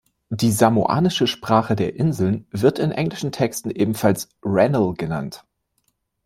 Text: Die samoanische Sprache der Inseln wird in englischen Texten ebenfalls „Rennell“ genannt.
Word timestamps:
Die 0.31 0.51
samoanische 0.51 1.27
Sprache 1.27 1.75
der 1.75 1.95
Inseln 1.95 2.47
wird 2.49 2.79
in 2.79 2.89
englischen 2.91 3.31
Texten 3.31 3.69
ebenfalls 3.69 4.29
„Rennell“ 4.43 4.95
genannt. 4.95 5.45